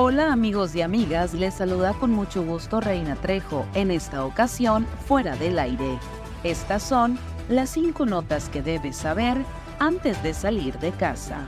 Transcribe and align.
Hola 0.00 0.32
amigos 0.32 0.76
y 0.76 0.82
amigas, 0.82 1.34
les 1.34 1.54
saluda 1.54 1.92
con 1.92 2.12
mucho 2.12 2.44
gusto 2.44 2.80
Reina 2.80 3.16
Trejo, 3.16 3.66
en 3.74 3.90
esta 3.90 4.24
ocasión 4.24 4.86
fuera 5.08 5.34
del 5.34 5.58
aire. 5.58 5.98
Estas 6.44 6.84
son 6.84 7.18
las 7.48 7.70
cinco 7.70 8.06
notas 8.06 8.48
que 8.48 8.62
debes 8.62 8.96
saber 8.96 9.38
antes 9.80 10.22
de 10.22 10.34
salir 10.34 10.78
de 10.78 10.92
casa. 10.92 11.40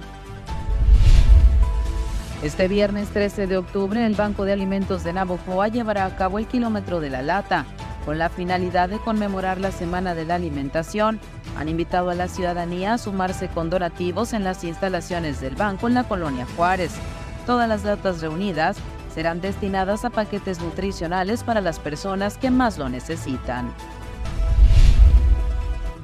Este 2.43 2.67
viernes 2.67 3.11
13 3.11 3.47
de 3.47 3.57
octubre, 3.57 4.05
el 4.05 4.17
Banco 4.17 4.45
de 4.45 4.53
Alimentos 4.53 5.05
de 5.05 5.13
Navojoa 5.13 5.69
llevará 5.69 6.05
a 6.05 6.17
cabo 6.17 6.41
el 6.41 6.49
kilómetro 6.49 6.99
de 6.99 7.11
la 7.11 7.23
lata, 7.23 7.67
con 8.05 8.19
la 8.19 8.31
finalidad 8.31 8.89
de 8.89 8.99
conmemorar 8.99 9.61
la 9.61 9.71
Semana 9.71 10.17
de 10.17 10.25
la 10.25 10.35
Alimentación. 10.35 11.21
Han 11.57 11.69
invitado 11.69 12.11
a 12.11 12.17
la 12.17 12.27
ciudadanía 12.27 12.95
a 12.95 12.99
sumarse 12.99 13.47
con 13.47 13.71
donativos 13.71 14.33
en 14.33 14.43
las 14.43 14.65
instalaciones 14.65 15.41
del 15.41 15.55
banco 15.55 15.87
en 15.87 15.95
la 15.95 16.03
colonia 16.03 16.49
Juárez. 16.57 16.91
Todas 17.47 17.69
las 17.69 17.83
datas 17.83 18.21
reunidas 18.21 18.77
serán 19.15 19.41
destinadas 19.41 20.05
a 20.05 20.11
paquetes 20.11 20.61
nutricionales 20.61 21.43
para 21.43 21.61
las 21.61 21.79
personas 21.79 22.37
que 22.37 22.51
más 22.51 22.79
lo 22.79 22.89
necesitan. 22.89 23.73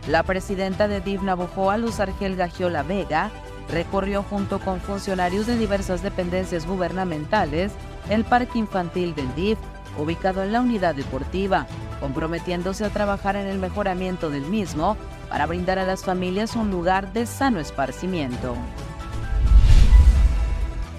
La 0.08 0.22
presidenta 0.22 0.86
de 0.88 1.00
DIV 1.00 1.22
Navojoa, 1.22 1.78
Luz 1.78 2.00
Argel 2.00 2.36
Gagiola 2.36 2.82
Vega, 2.82 3.30
recorrió 3.68 4.22
junto 4.22 4.60
con 4.60 4.80
funcionarios 4.80 5.46
de 5.46 5.56
diversas 5.56 6.02
dependencias 6.02 6.66
gubernamentales 6.66 7.72
el 8.08 8.24
parque 8.24 8.58
infantil 8.58 9.14
del 9.14 9.34
DIF, 9.34 9.58
ubicado 9.98 10.42
en 10.42 10.52
la 10.52 10.60
unidad 10.60 10.94
deportiva, 10.94 11.66
comprometiéndose 12.00 12.84
a 12.84 12.90
trabajar 12.90 13.34
en 13.34 13.46
el 13.46 13.58
mejoramiento 13.58 14.30
del 14.30 14.44
mismo 14.44 14.96
para 15.28 15.46
brindar 15.46 15.78
a 15.78 15.86
las 15.86 16.04
familias 16.04 16.54
un 16.54 16.70
lugar 16.70 17.12
de 17.12 17.26
sano 17.26 17.58
esparcimiento. 17.58 18.54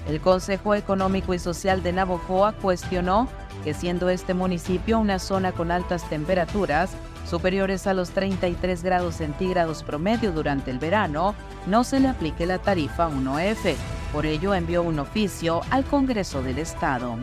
El 0.08 0.22
Consejo 0.22 0.74
Económico 0.74 1.34
y 1.34 1.38
Social 1.38 1.82
de 1.82 1.92
Navojoa 1.92 2.52
cuestionó 2.52 3.28
que 3.62 3.74
siendo 3.74 4.08
este 4.08 4.32
municipio 4.32 4.98
una 4.98 5.18
zona 5.18 5.52
con 5.52 5.70
altas 5.70 6.08
temperaturas, 6.08 6.92
superiores 7.28 7.86
a 7.86 7.92
los 7.92 8.10
33 8.10 8.82
grados 8.82 9.16
centígrados 9.16 9.82
promedio 9.82 10.32
durante 10.32 10.70
el 10.70 10.78
verano, 10.78 11.34
no 11.66 11.84
se 11.84 12.00
le 12.00 12.08
aplique 12.08 12.46
la 12.46 12.58
tarifa 12.58 13.10
1F. 13.10 13.74
Por 14.12 14.24
ello 14.24 14.54
envió 14.54 14.82
un 14.82 14.98
oficio 14.98 15.60
al 15.70 15.84
Congreso 15.84 16.42
del 16.42 16.58
Estado. 16.58 17.18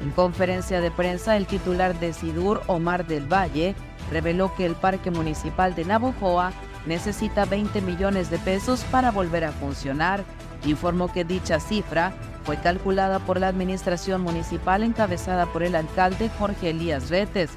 En 0.00 0.10
conferencia 0.12 0.80
de 0.80 0.92
prensa, 0.92 1.36
el 1.36 1.46
titular 1.46 1.98
de 1.98 2.12
SIDUR, 2.12 2.62
Omar 2.68 3.04
del 3.08 3.26
Valle, 3.26 3.74
reveló 4.10 4.54
que 4.54 4.66
el 4.66 4.74
Parque 4.74 5.10
Municipal 5.10 5.74
de 5.74 5.84
Navojoa 5.84 6.52
necesita 6.86 7.44
20 7.44 7.80
millones 7.82 8.30
de 8.30 8.38
pesos 8.38 8.84
para 8.90 9.10
volver 9.10 9.44
a 9.44 9.52
funcionar. 9.52 10.24
Informó 10.64 11.12
que 11.12 11.24
dicha 11.24 11.60
cifra 11.60 12.12
fue 12.44 12.56
calculada 12.58 13.18
por 13.18 13.40
la 13.40 13.48
administración 13.48 14.20
municipal 14.20 14.82
encabezada 14.82 15.46
por 15.46 15.62
el 15.62 15.74
alcalde 15.74 16.30
Jorge 16.38 16.70
Elías 16.70 17.10
Retes, 17.10 17.50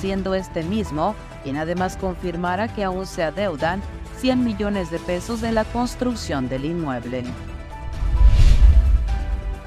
siendo 0.00 0.34
este 0.34 0.62
mismo 0.62 1.14
quien 1.42 1.56
además 1.56 1.96
confirmara 1.96 2.68
que 2.68 2.84
aún 2.84 3.06
se 3.06 3.22
adeudan 3.22 3.82
100 4.18 4.44
millones 4.44 4.90
de 4.90 4.98
pesos 4.98 5.40
de 5.40 5.52
la 5.52 5.64
construcción 5.64 6.48
del 6.48 6.64
inmueble. 6.64 7.24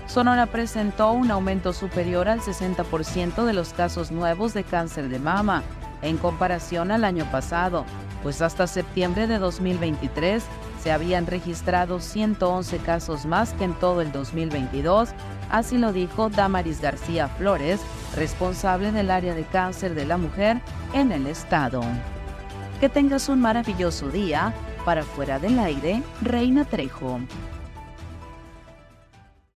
Sonora 0.07 0.47
presentó 0.47 1.11
un 1.11 1.29
aumento 1.29 1.71
superior 1.71 2.29
al 2.29 2.39
60% 2.39 3.45
de 3.45 3.53
los 3.53 3.73
casos 3.73 4.11
nuevos 4.11 4.53
de 4.53 4.63
cáncer 4.63 5.07
de 5.07 5.19
mama 5.19 5.61
en 6.01 6.17
comparación 6.17 6.91
al 6.91 7.03
año 7.03 7.25
pasado, 7.31 7.85
pues 8.23 8.41
hasta 8.41 8.67
septiembre 8.67 9.27
de 9.27 9.39
2023 9.39 10.43
se 10.81 10.91
habían 10.91 11.27
registrado 11.27 11.99
111 11.99 12.77
casos 12.79 13.25
más 13.25 13.53
que 13.53 13.65
en 13.65 13.73
todo 13.73 14.01
el 14.01 14.11
2022, 14.11 15.09
así 15.49 15.77
lo 15.77 15.91
dijo 15.91 16.29
Damaris 16.29 16.81
García 16.81 17.27
Flores, 17.27 17.81
responsable 18.15 18.91
del 18.91 19.11
área 19.11 19.35
de 19.35 19.43
cáncer 19.43 19.93
de 19.93 20.05
la 20.05 20.17
mujer 20.17 20.61
en 20.93 21.11
el 21.11 21.27
estado. 21.27 21.81
Que 22.79 22.87
tengas 22.87 23.27
un 23.27 23.41
maravilloso 23.41 24.09
día. 24.09 24.53
Para 24.85 25.03
fuera 25.03 25.37
del 25.37 25.59
aire, 25.59 26.01
Reina 26.21 26.63
Trejo. 26.63 27.19